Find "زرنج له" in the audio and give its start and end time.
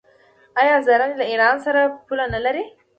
0.87-1.25